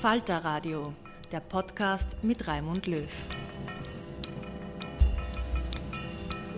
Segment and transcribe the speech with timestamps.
[0.00, 0.94] Falter Radio,
[1.30, 3.06] der Podcast mit Raimund Löw.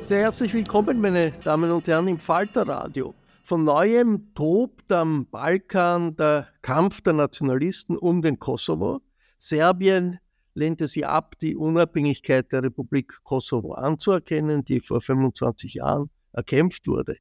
[0.05, 3.17] Sehr herzlich willkommen, meine Damen und Herren, im Falter Radio.
[3.43, 9.01] Von neuem tobt am Balkan der Kampf der Nationalisten um den Kosovo.
[9.39, 10.21] Serbien
[10.55, 17.17] lehnte sie ab, die Unabhängigkeit der Republik Kosovo anzuerkennen, die vor 25 Jahren erkämpft wurde.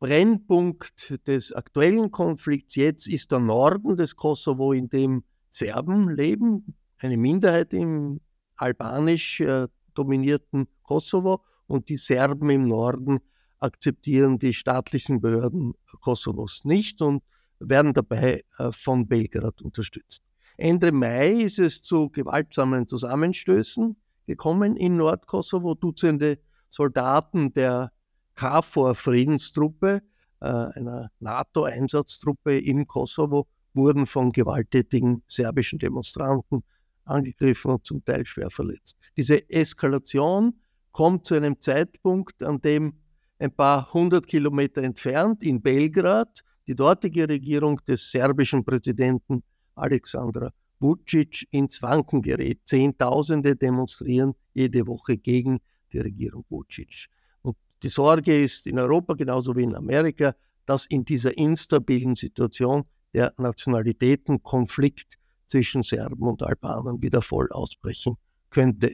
[0.00, 5.24] Brennpunkt des aktuellen Konflikts jetzt ist der Norden des Kosovo, in dem
[5.56, 8.20] Serben leben, eine Minderheit im
[8.56, 13.20] albanisch äh, dominierten Kosovo und die Serben im Norden
[13.58, 17.22] akzeptieren die staatlichen Behörden Kosovos nicht und
[17.58, 20.22] werden dabei äh, von Belgrad unterstützt.
[20.58, 23.96] Ende Mai ist es zu gewaltsamen Zusammenstößen
[24.26, 25.74] gekommen in Nordkosovo.
[25.74, 26.38] Dutzende
[26.68, 27.92] Soldaten der
[28.34, 30.02] KFOR-Friedenstruppe,
[30.40, 36.62] äh, einer NATO-Einsatztruppe im Kosovo, wurden von gewalttätigen serbischen Demonstranten
[37.04, 38.96] angegriffen und zum Teil schwer verletzt.
[39.16, 40.54] Diese Eskalation
[40.92, 42.94] kommt zu einem Zeitpunkt, an dem
[43.38, 49.42] ein paar hundert Kilometer entfernt in Belgrad die dortige Regierung des serbischen Präsidenten
[49.74, 50.50] Alexandra
[50.80, 52.60] Vucic ins Wanken gerät.
[52.64, 55.60] Zehntausende demonstrieren jede Woche gegen
[55.92, 57.06] die Regierung Vucic.
[57.42, 60.34] Und die Sorge ist in Europa genauso wie in Amerika,
[60.66, 62.84] dass in dieser instabilen Situation
[63.16, 68.16] der Nationalitätenkonflikt zwischen Serben und Albanern wieder voll ausbrechen
[68.50, 68.92] könnte.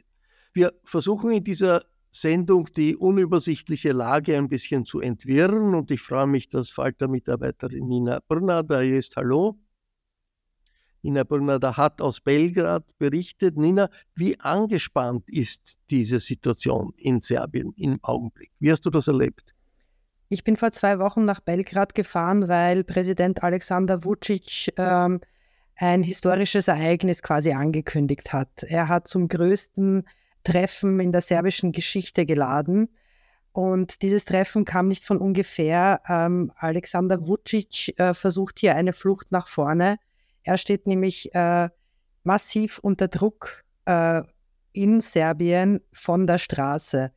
[0.53, 6.27] Wir versuchen in dieser Sendung die unübersichtliche Lage ein bisschen zu entwirren und ich freue
[6.27, 9.17] mich, dass Falter-Mitarbeiterin Nina Brunner hier ist.
[9.17, 9.59] Hallo.
[11.01, 13.57] Nina Brunner hat aus Belgrad berichtet.
[13.57, 18.51] Nina, wie angespannt ist diese Situation in Serbien im Augenblick?
[18.59, 19.52] Wie hast du das erlebt?
[20.33, 25.21] Ich bin vor zwei Wochen nach Belgrad gefahren, weil Präsident Alexander Vucic ähm,
[25.75, 28.63] ein historisches Ereignis quasi angekündigt hat.
[28.63, 30.07] Er hat zum größten
[30.43, 32.89] Treffen in der serbischen Geschichte geladen.
[33.51, 36.01] Und dieses Treffen kam nicht von ungefähr.
[36.09, 39.99] Ähm, Alexander Vucic äh, versucht hier eine Flucht nach vorne.
[40.41, 41.69] Er steht nämlich äh,
[42.23, 44.23] massiv unter Druck äh,
[44.71, 47.11] in Serbien von der Straße.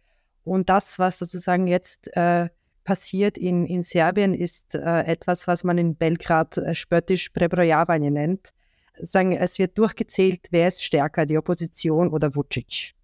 [0.45, 2.51] Und das, was sozusagen jetzt äh,
[2.87, 8.53] passiert in, in Serbien, ist äh, etwas, was man in Belgrad äh, spöttisch Prebrojavanje nennt.
[8.99, 12.95] Sagen, es wird durchgezählt, wer ist stärker, die Opposition oder Vucic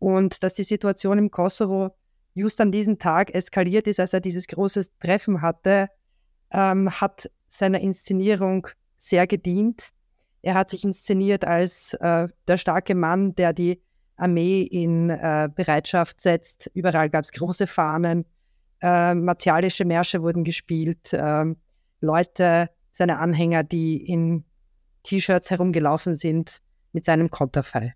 [0.00, 1.94] und dass die Situation im Kosovo
[2.34, 5.88] just an diesem Tag eskaliert ist, als er dieses große Treffen hatte,
[6.50, 8.66] ähm, hat seiner Inszenierung
[8.96, 9.90] sehr gedient.
[10.42, 13.80] Er hat sich inszeniert als äh, der starke Mann, der die
[14.16, 16.70] Armee in äh, Bereitschaft setzt.
[16.72, 18.24] Überall gab es große Fahnen.
[18.82, 21.44] Äh, martialische Märsche wurden gespielt, äh,
[22.00, 24.44] Leute, seine Anhänger, die in
[25.04, 26.60] T-Shirts herumgelaufen sind
[26.92, 27.94] mit seinem Konterfei.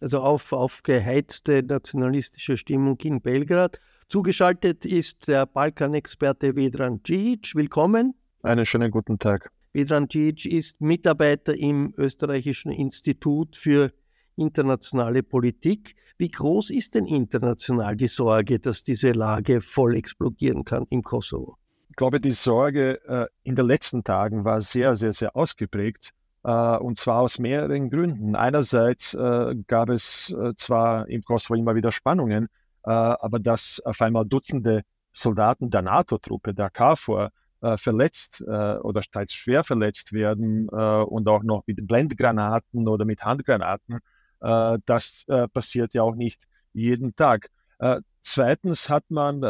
[0.00, 3.78] Also auf, aufgeheizte nationalistische Stimmung in Belgrad.
[4.08, 7.54] Zugeschaltet ist der Balkanexperte Vedran Cic.
[7.54, 8.14] Willkommen.
[8.42, 9.50] Einen schönen guten Tag.
[9.72, 13.92] Vedran Cic ist Mitarbeiter im Österreichischen Institut für
[14.36, 15.94] internationale Politik.
[16.18, 21.56] Wie groß ist denn international die Sorge, dass diese Lage voll explodieren kann im Kosovo?
[21.92, 26.12] Ich glaube, die Sorge äh, in den letzten Tagen war sehr, sehr, sehr ausgeprägt.
[26.42, 28.34] Äh, und zwar aus mehreren Gründen.
[28.34, 32.48] Einerseits äh, gab es zwar im Kosovo immer wieder Spannungen,
[32.84, 34.82] aber dass auf einmal Dutzende
[35.12, 37.30] Soldaten der NATO-Truppe, der KFOR,
[37.76, 44.00] verletzt oder teils schwer verletzt werden und auch noch mit Blendgranaten oder mit Handgranaten
[44.42, 46.42] das äh, passiert ja auch nicht
[46.72, 47.48] jeden Tag.
[47.78, 49.42] Äh, zweitens hat man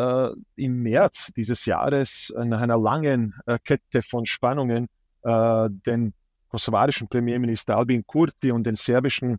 [0.57, 3.35] im März dieses Jahres nach einer langen
[3.65, 4.89] Kette von Spannungen
[5.25, 6.15] den
[6.49, 9.39] kosovarischen Premierminister Albin Kurti und den serbischen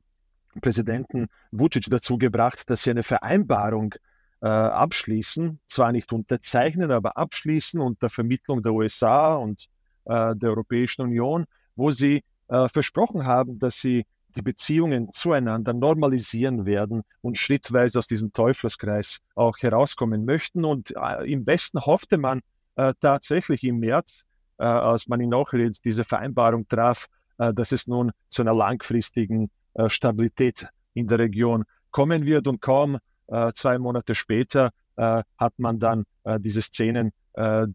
[0.61, 3.95] Präsidenten Vucic dazu gebracht, dass sie eine Vereinbarung
[4.41, 9.67] äh, abschließen, zwar nicht unterzeichnen, aber abschließen unter Vermittlung der USA und
[10.05, 11.45] äh, der Europäischen Union,
[11.75, 14.05] wo sie äh, versprochen haben, dass sie
[14.35, 20.65] die Beziehungen zueinander normalisieren werden und schrittweise aus diesem Teufelskreis auch herauskommen möchten.
[20.65, 22.41] Und äh, im Westen hoffte man
[22.75, 24.23] äh, tatsächlich im März,
[24.57, 27.07] äh, als man in Ochrid diese Vereinbarung traf,
[27.37, 32.47] äh, dass es nun zu einer langfristigen äh, Stabilität in der Region kommen wird.
[32.47, 32.97] Und kaum
[33.27, 36.05] äh, zwei Monate später hat man dann
[36.37, 37.13] diese Szenen,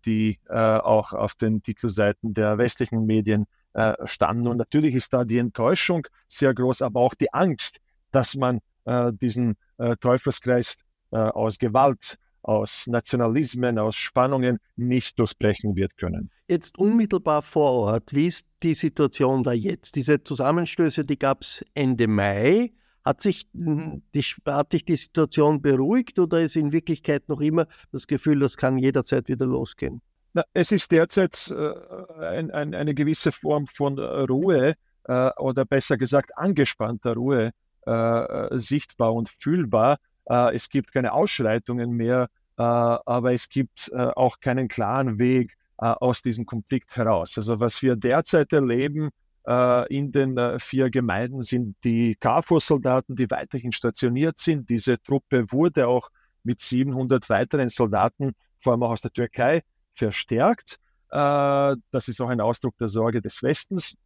[0.07, 4.49] die auch auf den Titelseiten der westlichen Medien äh, standen.
[4.49, 7.81] Und natürlich ist da die Enttäuschung sehr groß, aber auch die Angst,
[8.11, 10.79] dass man äh, diesen äh, Teufelskreis
[11.11, 16.31] äh, aus Gewalt, aus Nationalismen, aus Spannungen nicht durchbrechen wird können.
[16.49, 19.97] Jetzt unmittelbar vor Ort, wie ist die Situation da jetzt?
[19.97, 22.73] Diese Zusammenstöße, die gab es Ende Mai.
[23.05, 27.67] Hat sich, hm, die, hat sich die Situation beruhigt oder ist in Wirklichkeit noch immer
[27.93, 30.01] das Gefühl, das kann jederzeit wieder losgehen?
[30.39, 34.75] Na, es ist derzeit äh, ein, ein, eine gewisse Form von Ruhe
[35.05, 37.51] äh, oder besser gesagt angespannter Ruhe
[37.85, 39.99] äh, sichtbar und fühlbar.
[40.31, 45.57] Äh, es gibt keine Ausschreitungen mehr, äh, aber es gibt äh, auch keinen klaren Weg
[45.81, 47.39] aus diesem Konflikt heraus.
[47.39, 49.11] Also was wir derzeit erleben
[49.89, 54.69] in den vier Gemeinden sind die KFOR-Soldaten, die weiterhin stationiert sind.
[54.69, 56.11] Diese Truppe wurde auch
[56.43, 59.63] mit 700 weiteren Soldaten, vor allem auch aus der Türkei,
[59.99, 60.79] verstärkt.
[61.11, 63.97] Äh, das ist auch ein Ausdruck der Sorge des Westens.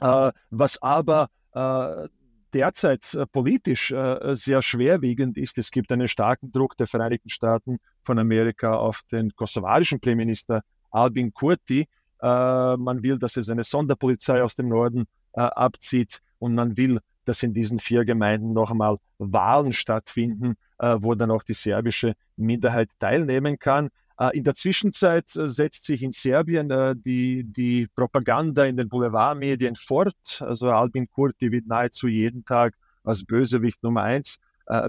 [0.00, 2.08] Äh, was aber äh,
[2.52, 3.94] derzeit politisch
[4.34, 9.34] sehr schwerwiegend ist, es gibt einen starken Druck der Vereinigten Staaten von Amerika auf den
[9.34, 10.60] kosovarischen Premierminister
[10.90, 11.88] Albin Kurti.
[12.20, 17.54] man will, dass es eine Sonderpolizei aus dem Norden abzieht und man will, dass in
[17.54, 23.88] diesen vier Gemeinden noch einmal Wahlen stattfinden, wo dann auch die serbische Minderheit teilnehmen kann.
[24.22, 28.88] Äh, in der Zwischenzeit äh, setzt sich in Serbien äh, die, die Propaganda in den
[28.88, 30.40] Boulevardmedien fort.
[30.40, 32.74] Also Albin Kurti wird nahezu jeden Tag
[33.04, 34.38] als Bösewicht Nummer eins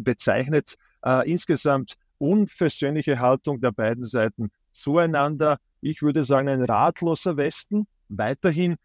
[0.01, 0.75] bezeichnet.
[1.25, 5.57] Insgesamt unversöhnliche Haltung der beiden Seiten zueinander.
[5.81, 8.75] Ich würde sagen, ein ratloser Westen weiterhin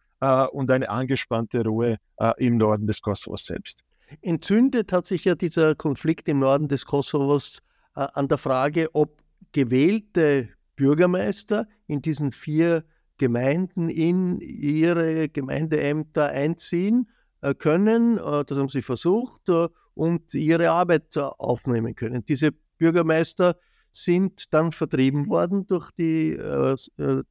[0.52, 1.98] und eine angespannte Ruhe
[2.38, 3.84] im Norden des Kosovos selbst.
[4.22, 7.58] Entzündet hat sich ja dieser Konflikt im Norden des Kosovos
[7.92, 9.14] an der Frage, ob
[9.52, 12.84] gewählte Bürgermeister in diesen vier
[13.18, 18.18] Gemeinden in ihre Gemeindeämter einziehen äh, können.
[18.18, 22.24] Äh, das haben sie versucht äh, und ihre Arbeit aufnehmen können.
[22.24, 23.56] Diese Bürgermeister
[23.92, 26.38] sind dann vertrieben worden durch die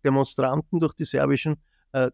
[0.03, 1.55] Demonstranten, durch die serbischen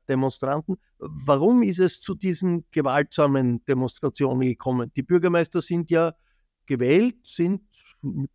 [0.07, 0.75] Demonstranten.
[0.99, 4.91] Warum ist es zu diesen gewaltsamen Demonstrationen gekommen?
[4.95, 6.13] Die Bürgermeister sind ja
[6.67, 7.63] gewählt, sind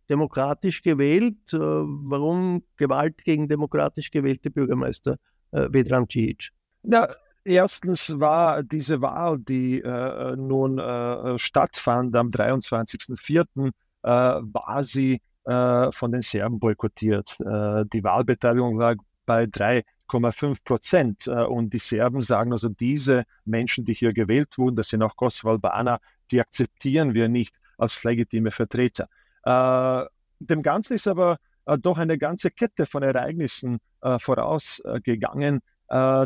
[0.09, 1.53] demokratisch gewählt.
[1.53, 5.17] Äh, warum Gewalt gegen demokratisch gewählte Bürgermeister,
[5.51, 6.49] äh, Vedran Cic?
[6.83, 7.09] Ja,
[7.43, 13.71] erstens war diese Wahl, die äh, nun äh, stattfand am 23.04.,
[14.01, 17.37] äh, war sie äh, von den Serben boykottiert.
[17.39, 18.95] die Wahlbeteiligung lag
[19.25, 21.27] bei 3,5 Prozent.
[21.27, 25.99] und die Serben sagen also, diese Menschen, die hier gewählt wurden, das sind auch Kosovo-Albaner,
[26.31, 29.07] die akzeptieren wir nicht als legitime Vertreter.
[29.43, 30.05] Äh,
[30.39, 35.61] dem Ganzen ist aber äh, doch eine ganze Kette von Ereignissen äh, vorausgegangen.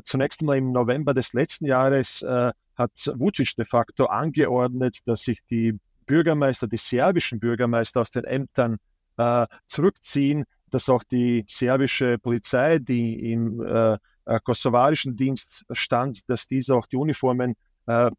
[0.03, 2.21] zunächst einmal im November des letzten Jahres
[2.75, 8.77] hat Vucic de facto angeordnet, dass sich die Bürgermeister, die serbischen Bürgermeister aus den Ämtern
[9.67, 10.43] zurückziehen.
[10.69, 16.87] dass auch die serbische Polizei, die im äh, äh, kosovarischen Dienst stand, dass diese auch
[16.87, 17.55] die Uniformen
[17.87, 18.09] äh,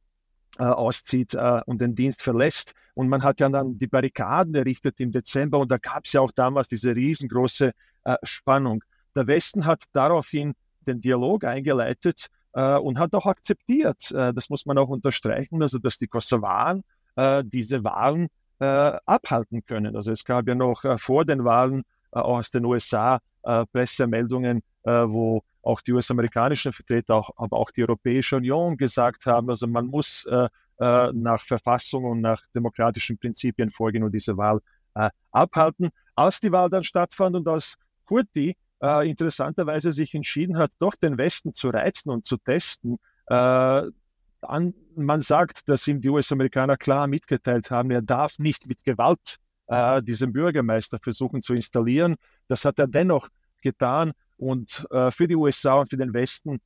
[0.59, 2.75] äh, auszieht äh, und den Dienst verlässt.
[2.95, 6.21] Und man hat ja dann die Barrikaden errichtet im Dezember und da gab es ja
[6.21, 7.73] auch damals diese riesengroße
[8.05, 8.85] äh, Spannung.
[9.17, 10.55] Der Westen hat daraufhin
[10.87, 15.79] den Dialog eingeleitet äh, und hat auch akzeptiert, äh, das muss man auch unterstreichen, also
[15.79, 16.83] dass die Kosovaren
[17.45, 18.27] diese Wahlen
[18.59, 19.95] abhalten können.
[19.95, 23.21] Also es gab ja noch vor den Wahlen aus den USA
[23.73, 29.67] Pressemeldungen, wo auch die US-amerikanischen Vertreter, auch, aber auch die Europäische Union gesagt haben, also
[29.67, 30.49] man muss äh,
[30.79, 34.61] äh, nach Verfassung und nach demokratischen Prinzipien vorgehen und diese Wahl
[34.95, 35.91] äh, abhalten.
[36.15, 37.77] Als die Wahl dann stattfand und als
[38.07, 42.99] Kurti äh, interessanterweise sich entschieden hat, doch den Westen zu reizen und zu testen,
[43.29, 43.83] äh,
[44.43, 49.39] an, man sagt, dass ihm die US-Amerikaner klar mitgeteilt haben, er darf nicht mit Gewalt
[49.69, 52.17] äh, diesen Bürgermeister versuchen zu installieren.
[52.49, 53.29] Das hat er dennoch
[53.63, 56.61] getan und äh, für die USA und für den Westen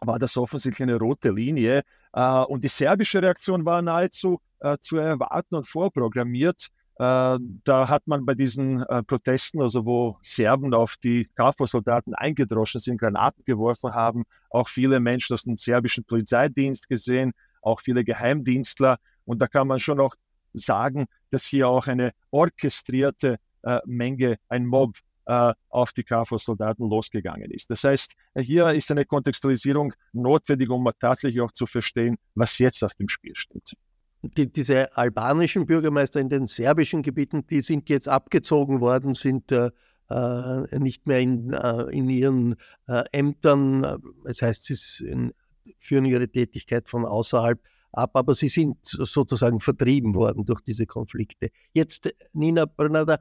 [0.00, 1.82] war das offensichtlich eine rote Linie.
[2.12, 6.68] Äh, und die serbische Reaktion war nahezu äh, zu erwarten und vorprogrammiert.
[6.96, 12.80] Äh, da hat man bei diesen äh, Protesten, also wo Serben auf die KFOR-Soldaten eingedroschen
[12.80, 18.98] sind, Granaten geworfen haben, auch viele Menschen aus dem serbischen Polizeidienst gesehen, auch viele Geheimdienstler.
[19.24, 20.14] Und da kann man schon auch
[20.52, 27.70] sagen, dass hier auch eine orchestrierte äh, Menge, ein Mob auf die KFOR-Soldaten losgegangen ist.
[27.70, 32.94] Das heißt, hier ist eine Kontextualisierung notwendig, um tatsächlich auch zu verstehen, was jetzt auf
[32.94, 33.74] dem Spiel steht.
[34.22, 39.70] Die, diese albanischen Bürgermeister in den serbischen Gebieten, die sind jetzt abgezogen worden, sind äh,
[40.10, 42.54] äh nicht mehr in, äh, in ihren
[42.86, 44.00] äh, Ämtern.
[44.24, 45.32] Das heißt, sie in,
[45.78, 47.60] führen ihre Tätigkeit von außerhalb
[47.92, 51.50] ab, aber sie sind sozusagen vertrieben worden durch diese Konflikte.
[51.72, 53.20] Jetzt, Nina Bernada,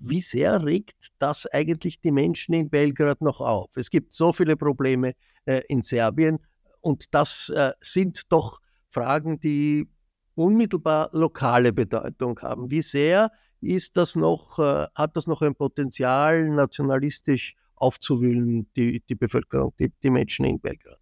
[0.00, 3.76] wie sehr regt das eigentlich die Menschen in Belgrad noch auf?
[3.76, 5.14] Es gibt so viele Probleme
[5.44, 6.38] äh, in Serbien
[6.80, 9.88] und das äh, sind doch Fragen, die
[10.34, 12.70] unmittelbar lokale Bedeutung haben.
[12.70, 13.30] Wie sehr
[13.60, 19.92] ist das noch, äh, hat das noch ein Potenzial, nationalistisch aufzuwühlen, die, die Bevölkerung, die,
[20.02, 20.98] die Menschen in Belgrad?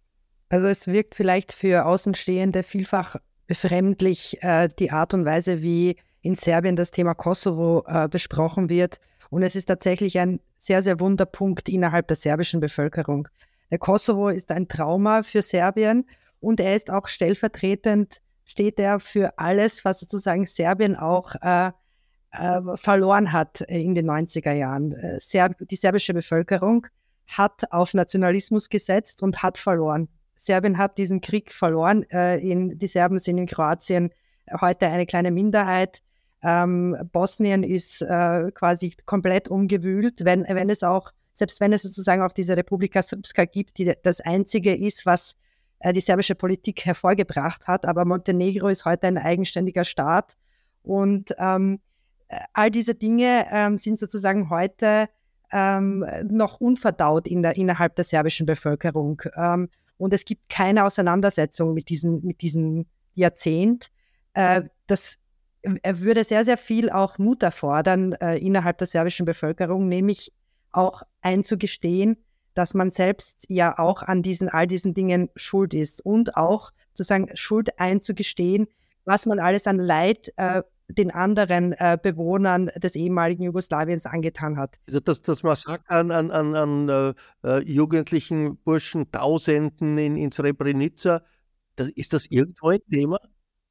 [0.49, 3.15] Also es wirkt vielleicht für Außenstehende vielfach
[3.47, 8.99] befremdlich, äh, die Art und Weise, wie in Serbien das Thema Kosovo äh, besprochen wird.
[9.29, 13.27] Und es ist tatsächlich ein sehr, sehr wunder Punkt innerhalb der serbischen Bevölkerung.
[13.71, 16.05] Der Kosovo ist ein Trauma für Serbien
[16.39, 21.71] und er ist auch stellvertretend, steht er für alles, was sozusagen Serbien auch äh,
[22.31, 24.93] äh, verloren hat in den 90er Jahren.
[24.93, 25.19] Äh,
[25.69, 26.87] die serbische Bevölkerung
[27.27, 30.09] hat auf Nationalismus gesetzt und hat verloren.
[30.35, 32.03] Serbien hat diesen Krieg verloren.
[32.09, 32.39] Äh,
[32.75, 34.11] die Serben sind in Kroatien
[34.61, 36.01] heute eine kleine Minderheit.
[36.41, 42.21] Ähm, Bosnien ist äh, quasi komplett umgewühlt, wenn, wenn es auch, selbst wenn es sozusagen
[42.21, 45.35] auch diese Republika Srpska gibt, die das einzige ist, was
[45.79, 47.85] äh, die serbische Politik hervorgebracht hat.
[47.85, 50.35] Aber Montenegro ist heute ein eigenständiger Staat.
[50.83, 51.79] Und ähm,
[52.53, 55.09] all diese Dinge ähm, sind sozusagen heute
[55.51, 59.21] ähm, noch unverdaut in der, innerhalb der serbischen Bevölkerung.
[59.35, 63.89] Ähm, und es gibt keine Auseinandersetzung mit diesem mit diesem Jahrzehnt.
[64.33, 65.17] Äh, das
[65.61, 70.31] er würde sehr, sehr viel auch Mut erfordern äh, innerhalb der serbischen Bevölkerung, nämlich
[70.71, 72.17] auch einzugestehen,
[72.53, 77.29] dass man selbst ja auch an diesen all diesen Dingen schuld ist und auch sozusagen
[77.35, 78.67] Schuld einzugestehen,
[79.05, 84.77] was man alles an Leid äh, den anderen äh, Bewohnern des ehemaligen Jugoslawiens angetan hat.
[84.87, 87.13] Also das, das Massaker an, an, an, an äh,
[87.47, 91.21] äh jugendlichen Burschen, Tausenden in, in Srebrenica,
[91.75, 93.19] das, ist das irgendwo ein Thema?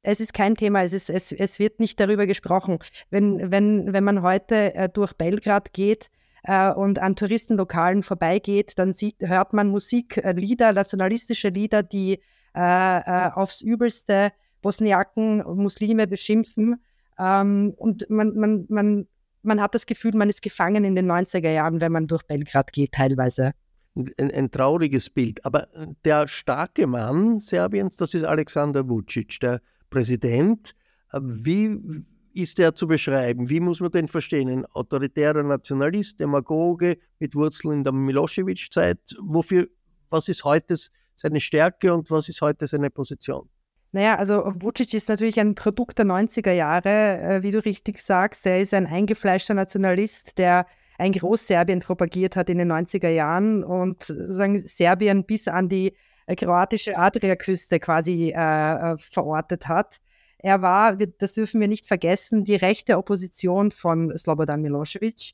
[0.01, 2.79] Es ist kein Thema, es, ist, es, es wird nicht darüber gesprochen.
[3.09, 6.09] Wenn, wenn, wenn man heute äh, durch Belgrad geht
[6.43, 12.21] äh, und an Touristenlokalen vorbeigeht, dann sieht, hört man Musik, äh, Lieder, nationalistische Lieder, die
[12.55, 16.81] äh, äh, aufs Übelste Bosniaken, Muslime beschimpfen.
[17.17, 19.07] Ähm, und man, man, man,
[19.41, 22.71] man hat das Gefühl, man ist gefangen in den 90er Jahren, wenn man durch Belgrad
[22.71, 23.51] geht teilweise.
[23.95, 25.43] Ein, ein, trauriges Bild.
[25.45, 25.67] Aber
[26.05, 30.75] der starke Mann Serbiens, das ist Alexander Vucic, der Präsident.
[31.11, 33.49] Äh, wie ist er zu beschreiben?
[33.49, 34.49] Wie muss man den verstehen?
[34.49, 38.99] Ein autoritärer Nationalist, Demagoge mit Wurzeln in der Milosevic-Zeit.
[39.21, 39.67] Wofür,
[40.09, 40.75] was ist heute
[41.15, 43.49] seine Stärke und was ist heute seine Position?
[43.91, 48.45] Naja, also Vucic ist natürlich ein Produkt der 90er Jahre, äh, wie du richtig sagst.
[48.45, 50.67] Er ist ein eingefleischter Nationalist, der
[50.99, 55.93] ein Großserbien propagiert hat in den 90er Jahren und sozusagen Serbien bis an die äh,
[56.35, 59.99] kroatische Adriaküste quasi äh, äh, verortet hat.
[60.37, 65.33] Er war, das dürfen wir nicht vergessen, die rechte Opposition von Slobodan Milosevic.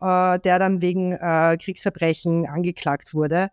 [0.00, 3.50] äh, der dann wegen äh, Kriegsverbrechen angeklagt wurde.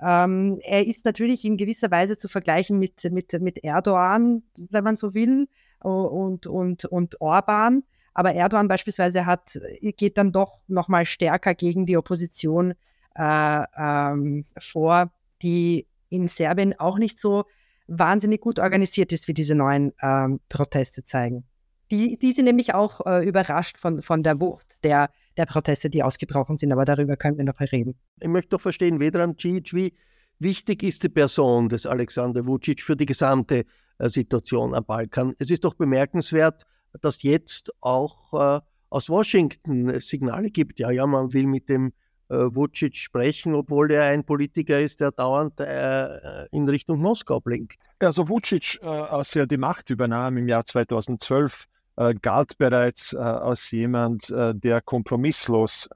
[0.00, 4.96] Ähm, er ist natürlich in gewisser Weise zu vergleichen mit, mit, mit Erdogan, wenn man
[4.96, 5.48] so will,
[5.80, 7.82] und, und, und Orban.
[8.14, 12.74] Aber Erdogan beispielsweise hat, geht dann doch nochmal stärker gegen die Opposition
[13.14, 15.12] äh, ähm, vor,
[15.42, 17.44] die in Serbien auch nicht so
[17.86, 21.44] wahnsinnig gut organisiert ist, wie diese neuen ähm, Proteste zeigen.
[21.90, 26.02] Die, die sind nämlich auch äh, überrascht von, von der Wucht der, der Proteste, die
[26.02, 27.98] ausgebrochen sind, aber darüber können wir noch reden.
[28.20, 29.94] Ich möchte doch verstehen, Vedran Cic, wie
[30.38, 33.64] wichtig ist die Person des Alexander Vucic für die gesamte
[33.98, 35.34] äh, Situation am Balkan?
[35.38, 36.64] Es ist doch bemerkenswert,
[37.00, 41.92] dass jetzt auch äh, aus Washington Signale gibt, ja, ja, man will mit dem
[42.32, 47.78] Vucic sprechen, obwohl er ein Politiker ist, der dauernd äh, in Richtung Moskau blinkt.
[48.00, 53.18] Also Vucic, äh, als er die Macht übernahm im Jahr 2012, äh, galt bereits äh,
[53.18, 55.88] als jemand, äh, der kompromisslos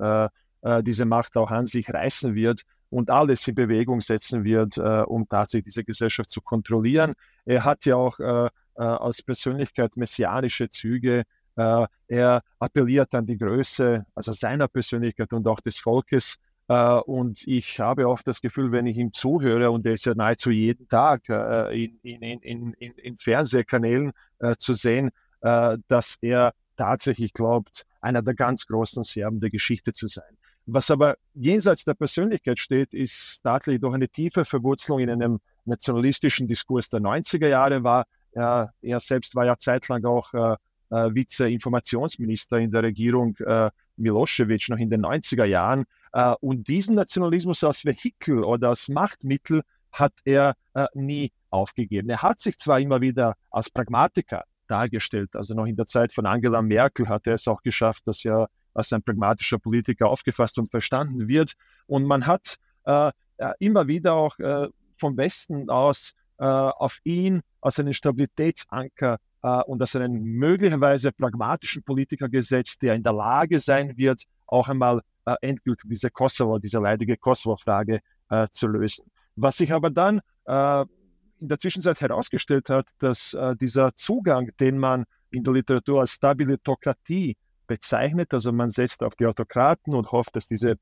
[0.83, 5.67] diese Macht auch an sich reißen wird und alles in Bewegung setzen wird, um tatsächlich
[5.67, 7.13] diese Gesellschaft zu kontrollieren.
[7.45, 8.19] Er hat ja auch
[8.75, 11.25] als Persönlichkeit messianische Züge, äh,
[11.57, 16.37] er appelliert an die Größe, also seiner Persönlichkeit und auch des Volkes.
[16.69, 20.15] Uh, und ich habe oft das Gefühl, wenn ich ihm zuhöre, und er ist ja
[20.17, 24.11] nahezu jeden Tag uh, in, in, in, in, Fernsehkanälen
[24.59, 25.11] zu sehen,
[25.41, 30.37] dass er tatsächlich glaubt, einer der ganz großen Serben der Geschichte zu sein.
[30.67, 36.49] Was aber jenseits der Persönlichkeit steht, ist tatsächlich doch eine tiefe Verwurzelung in einem nationalistischen
[36.49, 38.07] Diskurs der 90er Jahre war.
[38.33, 40.59] Er, er selbst war ja zeitlang auch
[40.91, 45.85] äh, Vize-Informationsminister in der Regierung äh, Milosevic noch in den 90er Jahren.
[46.13, 49.63] Äh, und diesen Nationalismus als Vehikel oder als Machtmittel
[49.93, 52.11] hat er äh, nie aufgegeben.
[52.11, 56.27] Er hat sich zwar immer wieder als Pragmatiker dargestellt, also noch in der Zeit von
[56.27, 60.71] Angela Merkel hat er es auch geschafft, dass er als ein pragmatischer Politiker aufgefasst und
[60.71, 61.55] verstanden wird.
[61.87, 63.13] Und man hat äh,
[63.59, 69.19] immer wieder auch äh, vom Westen aus äh, auf ihn als einen Stabilitätsanker äh,
[69.51, 75.01] und als einen möglicherweise pragmatischen Politiker gesetzt, der in der Lage sein wird, auch einmal
[75.25, 79.11] äh, endgültig diese Kosovo, diese leidige Kosovo-Frage äh, zu lösen.
[79.37, 80.85] Was sich aber dann äh,
[81.41, 86.13] in der Zwischenzeit herausgestellt hat, dass äh, dieser Zugang, den man in der Literatur als
[86.13, 90.77] Stabilitokratie bezeichnet, also man setzt auf die Autokraten und hofft, dass diese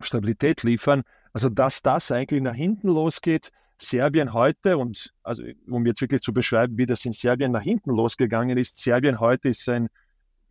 [0.00, 6.00] Stabilität liefern, also dass das eigentlich nach hinten losgeht, Serbien heute, und also um jetzt
[6.00, 9.88] wirklich zu beschreiben, wie das in Serbien nach hinten losgegangen ist, Serbien heute ist ein,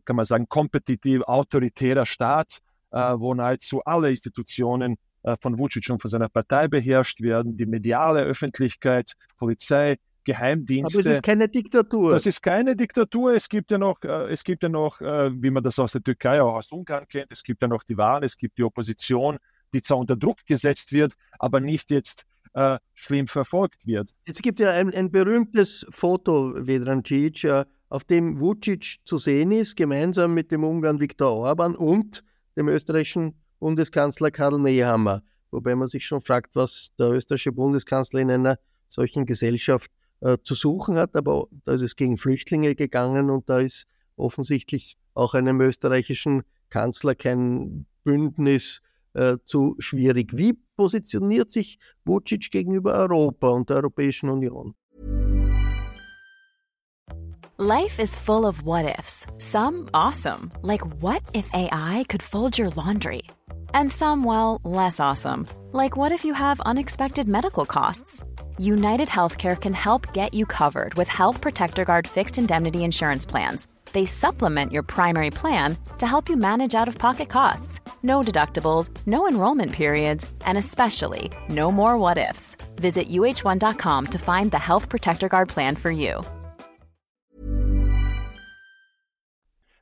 [0.06, 2.60] kann man sagen, kompetitiv autoritärer Staat,
[2.92, 7.66] äh, wo nahezu alle Institutionen äh, von Vucic und von seiner Partei beherrscht werden, die
[7.66, 11.00] mediale Öffentlichkeit, Polizei, Geheimdienste.
[11.00, 12.12] Aber es ist keine Diktatur.
[12.12, 13.34] Das ist keine Diktatur.
[13.34, 16.04] Es gibt ja noch, äh, es gibt ja noch, äh, wie man das aus der
[16.04, 19.38] Türkei, auch aus Ungarn kennt, es gibt ja noch die Wahlen, es gibt die Opposition,
[19.74, 24.12] die zwar unter Druck gesetzt wird, aber nicht jetzt äh, schlimm verfolgt wird.
[24.26, 29.52] Es gibt ja ein, ein berühmtes Foto, Vedran Cic, äh, auf dem Vucic zu sehen
[29.52, 32.24] ist, gemeinsam mit dem Ungarn Viktor Orban und
[32.58, 35.22] dem österreichischen Bundeskanzler Karl Nehammer.
[35.52, 38.58] Wobei man sich schon fragt, was der österreichische Bundeskanzler in einer
[38.90, 39.92] solchen Gesellschaft
[40.22, 41.16] äh, zu suchen hat.
[41.16, 47.16] Aber da ist es gegen Flüchtlinge gegangen und da ist offensichtlich auch einem österreichischen Kanzler
[47.16, 48.82] kein Bündnis
[49.16, 50.38] äh, zu schwierig.
[50.38, 54.76] Wie positioniert sich Vucic gegenüber Europa und der Europäischen Union?
[57.58, 59.26] Life is full of what ifs.
[59.38, 63.22] Some awesome, like what if AI could fold your laundry?
[63.74, 68.24] And some, well, less awesome, like what if you have unexpected medical costs?
[68.58, 73.68] United Healthcare can help get you covered with Health Protector Guard fixed indemnity insurance plans
[73.96, 77.80] They supplement your primary plan to help you manage out of pocket costs.
[78.04, 82.58] No deductibles, no enrollment periods, and especially no more what ifs.
[82.76, 86.22] Visit uh1.com to find the Health Protector Guard plan for you.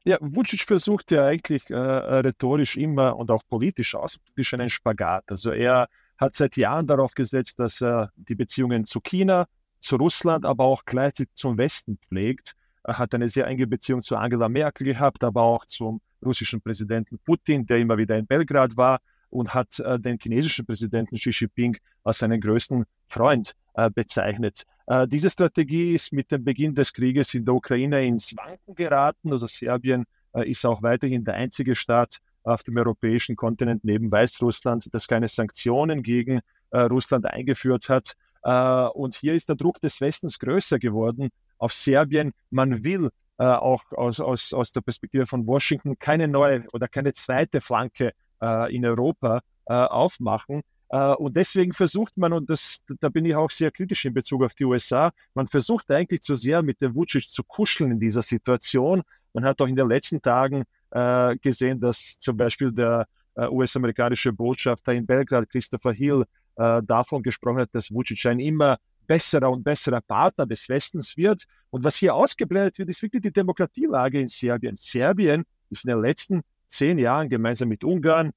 [0.05, 5.23] Ja, Vucic versucht ja eigentlich äh, rhetorisch immer und auch politisch außenpolitisch einen Spagat.
[5.27, 5.87] Also er
[6.19, 9.47] hat seit Jahren darauf gesetzt, dass er die Beziehungen zu China,
[9.79, 14.49] zu Russland, aber auch gleichzeitig zum Westen pflegt hat eine sehr enge Beziehung zu Angela
[14.49, 19.53] Merkel gehabt, aber auch zum russischen Präsidenten Putin, der immer wieder in Belgrad war und
[19.53, 24.63] hat äh, den chinesischen Präsidenten Xi Jinping als seinen größten Freund äh, bezeichnet.
[24.87, 29.31] Äh, diese Strategie ist mit dem Beginn des Krieges in der Ukraine ins Wanken geraten.
[29.31, 34.93] Also Serbien äh, ist auch weiterhin der einzige Staat auf dem europäischen Kontinent neben Weißrussland,
[34.93, 36.41] das keine Sanktionen gegen
[36.71, 38.13] äh, Russland eingeführt hat.
[38.43, 41.29] Äh, und hier ist der Druck des Westens größer geworden
[41.63, 42.33] auf Serbien.
[42.51, 47.13] Man will äh, auch aus, aus, aus der Perspektive von Washington keine neue oder keine
[47.13, 50.61] zweite Flanke äh, in Europa äh, aufmachen.
[50.89, 54.43] Äh, und deswegen versucht man, und das, da bin ich auch sehr kritisch in Bezug
[54.43, 58.21] auf die USA, man versucht eigentlich zu sehr mit dem Vucic zu kuscheln in dieser
[58.21, 59.01] Situation.
[59.33, 64.33] Man hat auch in den letzten Tagen äh, gesehen, dass zum Beispiel der äh, US-amerikanische
[64.33, 70.01] Botschafter in Belgrad, Christopher Hill, davon gesprochen hat, dass Vucic ein immer besserer und besserer
[70.01, 71.43] Partner des Westens wird.
[71.69, 74.75] Und was hier ausgeblendet wird, ist wirklich die Demokratielage in Serbien.
[74.77, 78.31] Serbien ist in den letzten zehn Jahren gemeinsam mit Ungarn,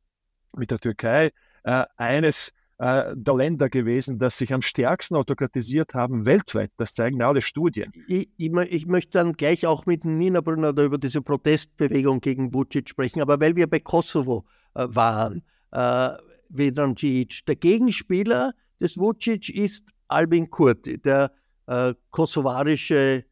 [0.57, 1.33] mit der Türkei,
[1.65, 6.71] äh, eines äh, der Länder gewesen, das sich am stärksten autokratisiert haben weltweit.
[6.77, 7.91] Das zeigen alle Studien.
[8.07, 12.89] Ich, ich, ich möchte dann gleich auch mit Nina Brunner über diese Protestbewegung gegen Vucic
[12.89, 16.11] sprechen, aber weil wir bei Kosovo äh, waren, äh,
[16.49, 21.33] Vedran Cic, der Gegenspieler des Vucic ist Albin Kurti, der
[21.67, 23.25] äh, kosovarische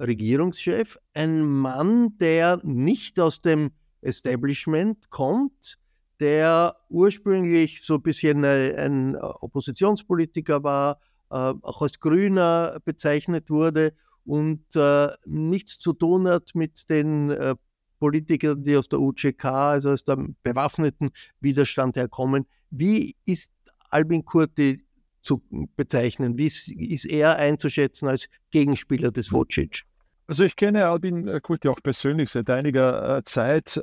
[0.00, 5.78] Regierungschef, ein Mann, der nicht aus dem Establishment kommt,
[6.20, 14.64] der ursprünglich so ein bisschen ein Oppositionspolitiker war, äh, auch als Grüner bezeichnet wurde und
[14.74, 17.54] äh, nichts zu tun hat mit den äh,
[17.98, 22.46] Politikern, die aus der UCK, also aus dem bewaffneten Widerstand herkommen.
[22.70, 23.52] Wie ist
[23.90, 24.82] Albin Kurti
[25.22, 25.42] zu
[25.76, 26.38] bezeichnen?
[26.38, 29.82] Wie ist, er einzuschätzen als Gegenspieler des Vucic?
[30.26, 33.80] Also ich kenne Albin Kurti auch persönlich seit einiger Zeit.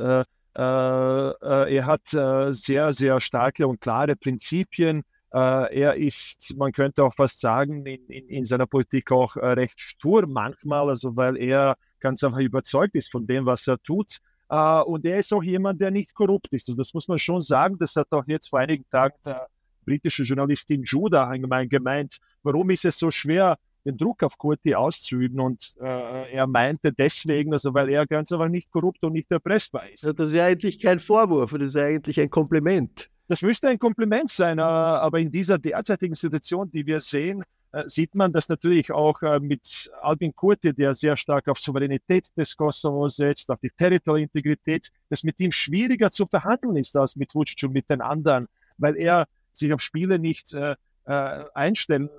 [0.58, 5.04] Äh, äh, er hat äh, sehr, sehr starke und klare Prinzipien.
[5.30, 10.26] er ist, man könnte auch fast sagen, in, in, in seiner Politik auch recht stur
[10.26, 14.20] manchmal, also weil er ganz einfach überzeugt ist von dem, was er tut.
[14.50, 16.70] und er ist auch jemand, der nicht korrupt ist.
[16.70, 17.78] Und das muss man schon sagen.
[17.78, 19.48] Das hat auch jetzt vor einigen Tagen der
[19.88, 21.32] britische Journalistin Judah
[21.66, 22.18] gemeint.
[22.44, 25.40] Warum ist es so schwer, den Druck auf Kurti auszuüben.
[25.40, 29.90] Und äh, er meinte deswegen, also weil er ganz einfach nicht korrupt und nicht erpressbar
[29.90, 30.04] ist.
[30.04, 33.10] das ist ja eigentlich kein Vorwurf, das ist ja eigentlich ein Kompliment.
[33.30, 37.84] Das müsste ein Kompliment sein, äh, aber in dieser derzeitigen Situation, die wir sehen, äh,
[37.88, 42.56] sieht man, dass natürlich auch äh, mit Albin Kurti, der sehr stark auf Souveränität des
[42.56, 47.34] Kosovo setzt, auf die territoriale Integrität, dass mit ihm schwieriger zu verhandeln ist als mit
[47.36, 48.48] Vucic und mit den anderen,
[48.78, 52.10] weil er sich auf Spiele nicht äh, äh einstellen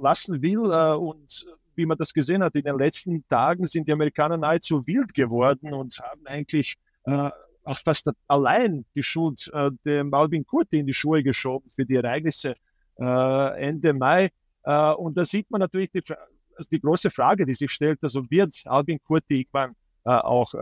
[0.00, 0.70] lassen will.
[0.70, 4.86] Äh, und wie man das gesehen hat, in den letzten Tagen sind die Amerikaner nahezu
[4.86, 7.30] wild geworden und haben eigentlich äh,
[7.64, 11.96] auch fast allein die Schuld äh, dem Alvin Kurti in die Schuhe geschoben für die
[11.96, 12.54] Ereignisse
[12.98, 14.30] äh, Ende Mai.
[14.62, 16.02] Äh, und da sieht man natürlich die,
[16.56, 19.72] also die, große Frage, die sich stellt, also wird Alvin Kurti irgendwann
[20.04, 20.54] äh, auch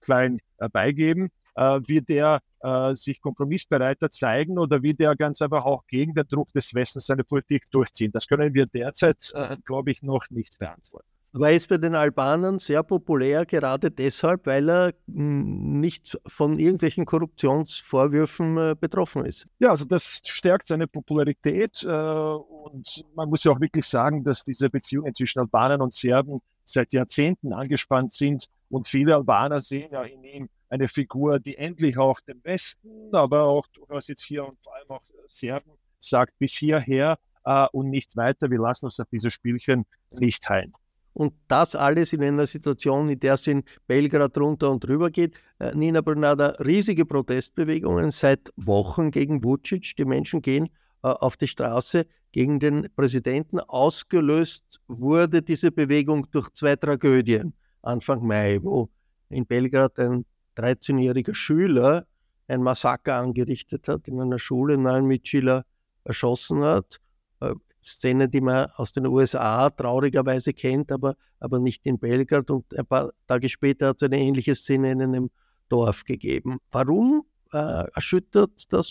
[0.00, 0.38] klein
[0.72, 1.30] beigeben?
[1.56, 6.52] Wird er äh, sich kompromissbereiter zeigen oder wird er ganz einfach auch gegen den Druck
[6.52, 8.10] des Westens seine Politik durchziehen?
[8.10, 11.06] Das können wir derzeit, äh, glaube ich, noch nicht beantworten.
[11.36, 17.06] War es bei den Albanern sehr populär, gerade deshalb, weil er hm, nicht von irgendwelchen
[17.06, 19.46] Korruptionsvorwürfen äh, betroffen ist.
[19.58, 24.44] Ja, also das stärkt seine Popularität äh, und man muss ja auch wirklich sagen, dass
[24.44, 30.04] diese Beziehungen zwischen Albanern und Serben seit Jahrzehnten angespannt sind und viele Albaner sehen ja
[30.04, 34.58] in ihm eine Figur, die endlich auch dem Westen, aber auch durchaus jetzt hier und
[34.62, 38.50] vor allem auch Serben sagt, bis hierher äh, und nicht weiter.
[38.50, 40.72] Wir lassen uns auf diese Spielchen nicht heilen.
[41.12, 45.34] Und das alles in einer Situation, in der es in Belgrad runter und drüber geht.
[45.60, 49.94] Äh, Nina Bernada, riesige Protestbewegungen seit Wochen gegen Vucic.
[49.96, 50.66] Die Menschen gehen
[51.04, 53.60] äh, auf die Straße gegen den Präsidenten.
[53.60, 58.88] Ausgelöst wurde diese Bewegung durch zwei Tragödien Anfang Mai, wo
[59.28, 60.24] in Belgrad ein
[60.56, 62.06] 13-jähriger Schüler
[62.46, 65.64] ein Massaker angerichtet hat, in einer Schule neun Mitschüler
[66.04, 67.00] erschossen hat.
[67.40, 72.50] Äh, Szene, die man aus den USA traurigerweise kennt, aber, aber nicht in Belgrad.
[72.50, 75.30] Und ein paar Tage später hat es eine ähnliche Szene in einem
[75.68, 76.58] Dorf gegeben.
[76.70, 78.90] Warum äh, erschüttert das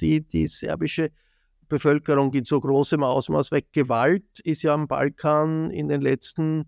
[0.00, 1.10] die, die serbische
[1.68, 3.72] Bevölkerung in so großem Ausmaß weg?
[3.72, 6.66] Gewalt ist ja am Balkan in den letzten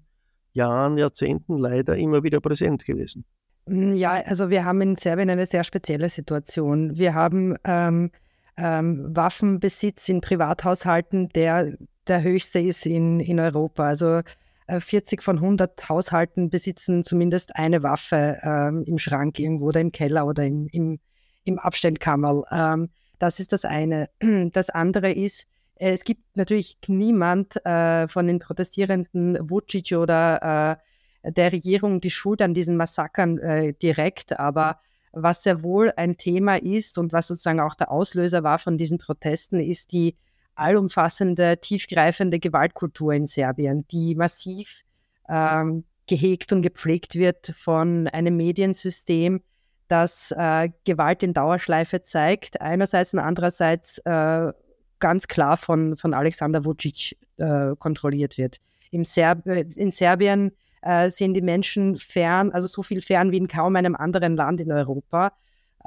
[0.53, 3.25] Jahren, Jahrzehnten leider immer wieder präsent gewesen.
[3.71, 6.97] Hm, ja, also wir haben in Serbien eine sehr spezielle Situation.
[6.99, 8.11] Wir haben ähm,
[8.57, 11.77] ähm, Waffenbesitz in Privathaushalten, der
[12.09, 13.85] der höchste ist in, in Europa.
[13.85, 14.23] Also
[14.67, 19.93] äh, 40 von 100 Haushalten besitzen zumindest eine Waffe ähm, im Schrank irgendwo oder im
[19.93, 20.99] Keller oder im, im,
[21.45, 22.43] im Abstellkammerl.
[22.51, 24.11] Ähm, das ist das eine.
[24.53, 30.90] Das andere ist, äh, es gibt natürlich niemand äh, von den Protestierenden, Vucic oder äh,
[31.23, 34.81] der Regierung die Schuld an diesen Massakern äh, direkt, aber
[35.13, 38.99] was sehr wohl ein Thema ist und was sozusagen auch der Auslöser war von diesen
[38.99, 40.17] Protesten, ist die
[40.55, 44.83] allumfassende, tiefgreifende Gewaltkultur in Serbien, die massiv
[45.29, 49.43] ähm, gehegt und gepflegt wird von einem Mediensystem,
[49.89, 54.53] das äh, Gewalt in Dauerschleife zeigt, einerseits und andererseits äh,
[54.99, 58.59] ganz klar von, von Alexander Vucic äh, kontrolliert wird.
[58.93, 63.49] Im Serb in Serbien äh, sind die Menschen fern, also so viel fern wie in
[63.49, 65.33] kaum einem anderen Land in Europa.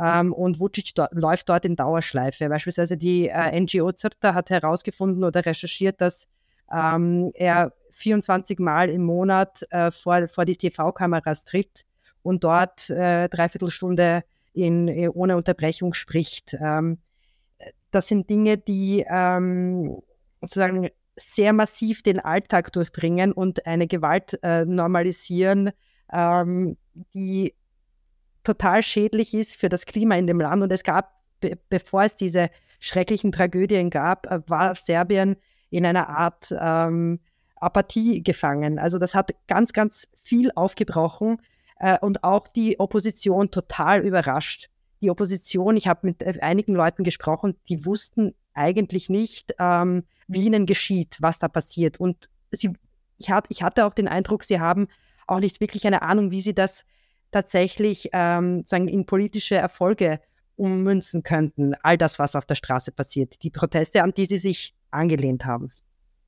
[0.02, 2.50] Ähm, und Vucic do läuft dort in Dauerschleife.
[2.50, 6.28] Beispielsweise die äh, NGO ZIRTA hat herausgefunden oder recherchiert, dass
[6.72, 11.86] ähm, er 24 Mal im Monat äh, vor, vor die TV-Kameras tritt
[12.24, 16.58] und dort äh, dreiviertel Stunde in, äh, ohne Unterbrechung spricht.
[16.60, 16.98] Ähm,
[17.92, 20.02] das sind Dinge, die ähm,
[20.42, 25.72] sozusagen sehr massiv den Alltag durchdringen und eine Gewalt äh, normalisieren,
[26.12, 26.78] ähm,
[27.14, 27.54] die
[28.44, 30.64] total schädlich ist für das Klima in dem Land.
[30.64, 32.50] Und es gab, be bevor es diese
[32.80, 35.38] schrecklichen Tragödien gab, äh, war Serbien
[35.70, 37.20] in einer Art ähm,
[37.56, 38.78] Apathie gefangen.
[38.78, 41.42] Also das hat ganz, ganz viel aufgebrochen
[41.80, 44.70] äh, und auch die Opposition total überrascht.
[45.02, 50.46] Die Opposition, ich habe mit äh, einigen Leuten gesprochen, die wussten eigentlich nicht, ähm, wie
[50.46, 52.00] ihnen geschieht, was da passiert.
[52.00, 52.74] Und sie,
[53.18, 54.88] ich, hat, ich hatte auch den Eindruck, sie haben
[55.28, 56.86] auch nicht wirklich eine Ahnung, wie sie das
[57.32, 60.20] tatsächlich ähm, sagen, in politische Erfolge
[60.56, 61.74] ummünzen könnten.
[61.82, 63.42] All das, was auf der Straße passiert.
[63.44, 65.70] Die Proteste, an die sie sich angelehnt haben.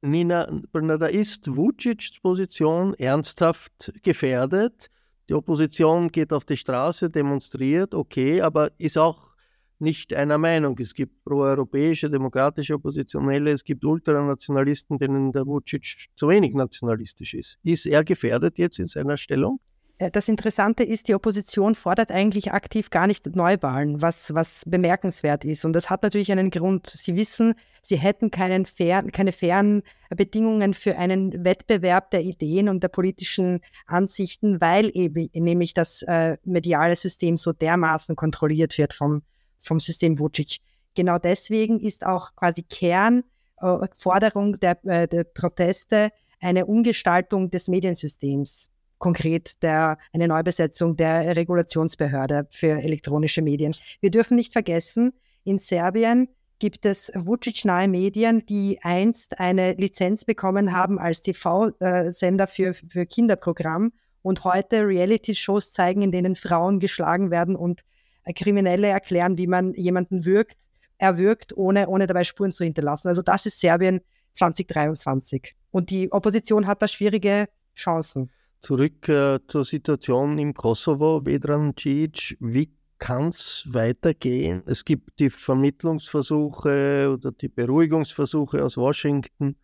[0.01, 4.89] Nina, da ist Vucic's Position ernsthaft gefährdet.
[5.29, 9.34] Die Opposition geht auf die Straße, demonstriert, okay, aber ist auch
[9.79, 10.77] nicht einer Meinung.
[10.79, 17.57] Es gibt proeuropäische, demokratische Oppositionelle, es gibt Ultranationalisten, denen der Vucic zu wenig nationalistisch ist.
[17.63, 19.59] Ist er gefährdet jetzt in seiner Stellung?
[19.97, 25.45] Äh, das Interessante ist, die Opposition fordert eigentlich aktiv gar nicht Neuwahlen, was, was bemerkenswert
[25.45, 25.65] ist.
[25.65, 26.87] Und das hat natürlich einen Grund.
[26.87, 32.83] Sie wissen, sie hätten keinen fair, keine fairen Bedingungen für einen Wettbewerb der Ideen und
[32.83, 39.23] der politischen Ansichten, weil eben nämlich das äh, mediale System so dermaßen kontrolliert wird vom,
[39.65, 40.59] vom System Vucic.
[40.95, 48.69] Genau deswegen ist auch quasi Kernforderung äh, der, äh, der Proteste eine Umgestaltung des Mediensystems
[48.97, 53.75] konkret der, eine Neubesetzung der Regulationsbehörde für elektronische Medien.
[53.99, 60.71] Wir dürfen nicht vergessen, in Serbien gibt es Vucic-nahe Medien, die einst eine Lizenz bekommen
[60.71, 67.55] haben als TV-Sender für, für Kinderprogramm und heute Reality-Shows zeigen, in denen Frauen geschlagen werden
[67.55, 67.83] und
[68.33, 70.57] Kriminelle erklären, wie man jemanden wirkt,
[70.97, 73.07] erwürgt, ohne, ohne dabei Spuren zu hinterlassen.
[73.07, 74.01] Also das ist Serbien
[74.33, 75.55] 2023.
[75.71, 78.31] Und die Opposition hat da schwierige Chancen.
[78.61, 82.37] Zurück äh, zur Situation im Kosovo, Vedran Cic.
[82.39, 84.63] Wie kann es weitergehen?
[84.65, 89.55] Es gibt die Vermittlungsversuche oder die Beruhigungsversuche aus Washington,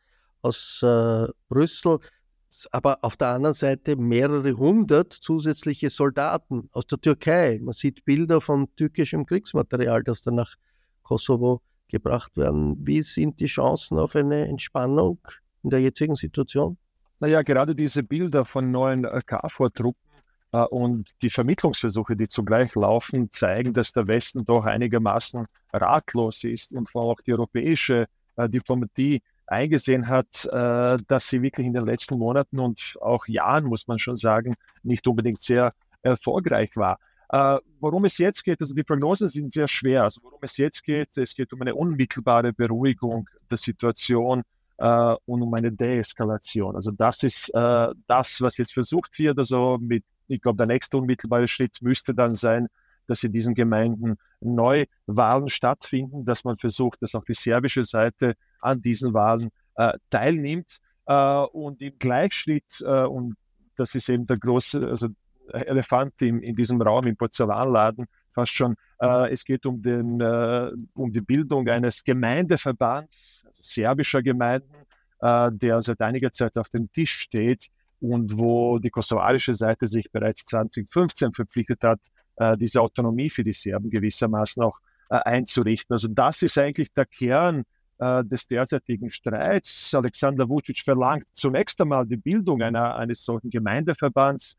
[0.41, 1.99] aus äh, Brüssel,
[2.71, 7.59] aber auf der anderen Seite mehrere hundert zusätzliche Soldaten aus der Türkei.
[7.61, 10.55] Man sieht Bilder von türkischem Kriegsmaterial, das dann nach
[11.03, 12.75] Kosovo gebracht werden.
[12.79, 15.19] Wie sind die Chancen auf eine Entspannung
[15.63, 16.77] in der jetzigen Situation?
[17.19, 20.01] Naja, gerade diese Bilder von neuen äh, KFOR-Truppen
[20.53, 26.73] äh, und die Vermittlungsversuche, die zugleich laufen, zeigen, dass der Westen doch einigermaßen ratlos ist
[26.73, 31.73] und vor allem auch die europäische äh, Diplomatie eingesehen hat, äh, dass sie wirklich in
[31.73, 36.97] den letzten Monaten und auch Jahren, muss man schon sagen, nicht unbedingt sehr erfolgreich war.
[37.29, 40.03] Äh, worum es jetzt geht, also die Prognosen sind sehr schwer.
[40.03, 44.43] Also worum es jetzt geht, es geht um eine unmittelbare Beruhigung der Situation
[44.77, 46.75] äh, und um eine Deeskalation.
[46.75, 49.37] Also das ist äh, das, was jetzt versucht wird.
[49.37, 52.67] Also mit, ich glaube, der nächste unmittelbare Schritt müsste dann sein,
[53.11, 58.81] dass in diesen Gemeinden Neuwahlen stattfinden, dass man versucht, dass auch die serbische Seite an
[58.81, 63.35] diesen Wahlen äh, teilnimmt äh, und im Gleichschritt, äh, und
[63.75, 65.09] das ist eben der große also
[65.51, 70.71] Elefant im, in diesem Raum, im Porzellanladen, fast schon, äh, es geht um, den, äh,
[70.93, 74.73] um die Bildung eines Gemeindeverbands, also serbischer Gemeinden,
[75.19, 77.67] äh, der seit einiger Zeit auf dem Tisch steht
[77.99, 81.99] und wo die kosovarische Seite sich bereits 2015 verpflichtet hat,
[82.37, 85.93] äh, diese Autonomie für die Serben gewissermaßen auch äh, einzurichten.
[85.93, 87.63] Also das ist eigentlich der Kern
[87.99, 89.93] äh, des derzeitigen Streits.
[89.93, 94.55] Alexander Vucic verlangt zunächst einmal die Bildung einer, eines solchen Gemeindeverbands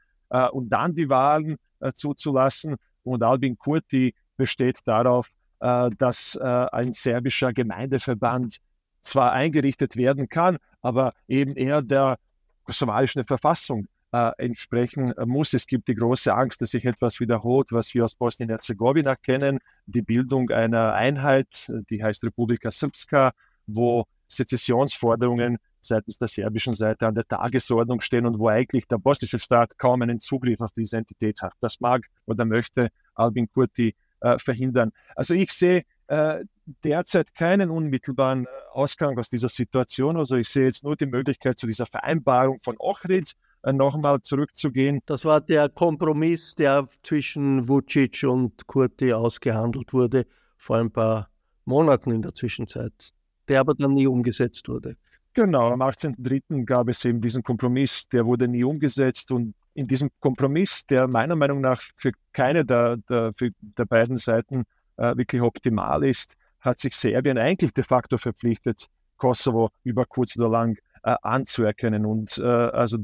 [0.53, 1.59] und dann die Wahlen
[1.93, 2.77] zuzulassen.
[3.03, 8.57] Und Albin Kurti besteht darauf, dass ein serbischer Gemeindeverband
[9.03, 12.19] zwar eingerichtet werden kann, aber eben eher der
[12.65, 15.55] kosovarischen Verfassung äh, entsprechen muss.
[15.55, 20.03] Es gibt die große Angst, dass sich etwas wiederholt, was wir aus Bosnien-Herzegowina kennen, die
[20.03, 23.33] Bildung einer Einheit, die heißt Republika Srpska,
[23.67, 29.39] wo Sezessionsforderungen seitens der serbischen Seite an der Tagesordnung stehen und wo eigentlich der bosnische
[29.39, 31.53] Staat kaum einen Zugriff auf diese Entität hat.
[31.61, 34.93] Das mag oder möchte Albin Kurti äh, verhindern.
[35.17, 36.45] Also ich sehe äh,
[36.85, 40.17] derzeit keinen unmittelbaren äh, Ausgang aus dieser Situation.
[40.17, 45.01] Also ich sehe jetzt nur die Möglichkeit zu dieser Vereinbarung von Ochrid äh, nochmal zurückzugehen.
[45.07, 51.29] Das war der Kompromiss, der zwischen Vucic und Kurti ausgehandelt wurde vor ein paar
[51.65, 53.13] Monaten in der Zwischenzeit,
[53.49, 54.97] der aber dann nie umgesetzt wurde.
[55.35, 56.65] Genau, am 18.03.
[56.67, 61.37] gab es eben diesen Kompromiss, der wurde nie umgesetzt und in diesem Kompromiss, der meiner
[61.37, 64.65] Meinung nach für keine der, der, der beiden Seiten
[64.99, 70.51] äh, wirklich optimal ist, hat sich Serbien eigentlich de facto verpflichtet, Kosovo über kurz oder
[70.51, 72.05] lang äh, anzuerkennen.
[72.05, 72.99] Und äh, also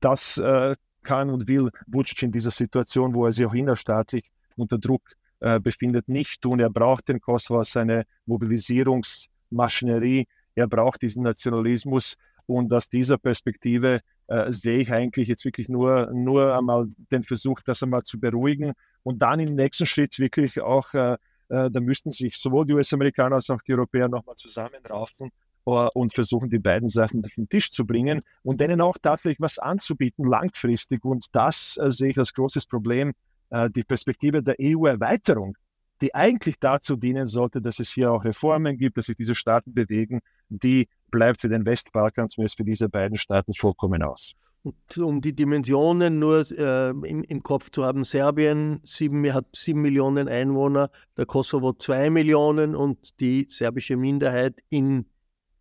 [0.00, 4.78] das äh, kann und will Vucic in dieser Situation, wo er sich auch innerstaatlich unter
[4.78, 5.02] Druck
[5.40, 6.60] äh, befindet, nicht tun.
[6.60, 10.26] Er braucht den Kosovo als seine Mobilisierungsmaschinerie.
[10.54, 12.16] Er braucht diesen Nationalismus.
[12.46, 17.60] Und aus dieser Perspektive äh, sehe ich eigentlich jetzt wirklich nur, nur einmal den Versuch,
[17.60, 21.18] das einmal zu beruhigen und dann im nächsten Schritt wirklich auch, äh,
[21.50, 25.30] äh, da müssten sich sowohl die US-Amerikaner als auch die Europäer nochmal zusammenraufen
[25.68, 29.58] und versuchen, die beiden Sachen auf den Tisch zu bringen und denen auch tatsächlich was
[29.58, 31.04] anzubieten, langfristig.
[31.04, 33.12] Und das äh, sehe ich als großes Problem,
[33.50, 35.56] äh, die Perspektive der EU-Erweiterung
[36.00, 39.74] die eigentlich dazu dienen sollte, dass es hier auch Reformen gibt, dass sich diese Staaten
[39.74, 44.34] bewegen, die bleibt für den Westbalkan, zumindest für diese beiden Staaten, vollkommen aus.
[44.62, 49.82] Und um die Dimensionen nur äh, im, im, Kopf zu haben, Serbien sieben, hat sieben
[49.82, 55.06] Millionen Einwohner, der Kosovo zwei Millionen und die serbische Minderheit in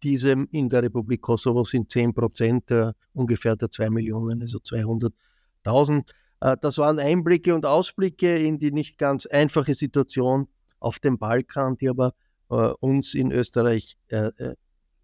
[0.03, 6.03] diesem, in der Republik Kosovo sind zehn Prozent äh, ungefähr der zwei Millionen, also 200.000.
[6.41, 10.47] Äh, das waren Einblicke und Ausblicke in die nicht ganz einfache Situation
[10.79, 12.13] auf dem Balkan, die aber
[12.49, 14.31] äh, uns in Österreich äh,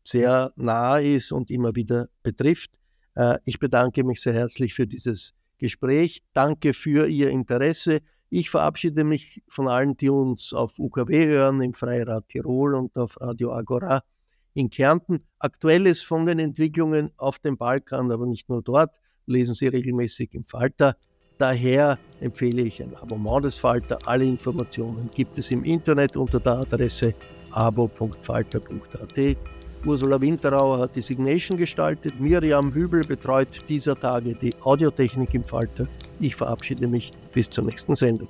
[0.03, 2.71] sehr nahe ist und immer wieder betrifft.
[3.45, 6.23] Ich bedanke mich sehr herzlich für dieses Gespräch.
[6.34, 8.01] Danke für Ihr Interesse.
[8.29, 13.21] Ich verabschiede mich von allen, die uns auf UKW hören, im Freirad Tirol und auf
[13.21, 14.01] Radio Agora
[14.53, 15.23] in Kärnten.
[15.39, 18.91] Aktuelles von den Entwicklungen auf dem Balkan, aber nicht nur dort,
[19.25, 20.95] lesen Sie regelmäßig im Falter.
[21.37, 23.97] Daher empfehle ich ein Abonnement des Falter.
[24.05, 27.13] Alle Informationen gibt es im Internet unter der Adresse
[27.51, 29.37] abo.falter.at.
[29.85, 32.19] Ursula Winterauer hat die Signation gestaltet.
[32.19, 35.87] Miriam Hübel betreut dieser Tage die Audiotechnik im Falter.
[36.19, 38.29] Ich verabschiede mich bis zur nächsten Sendung.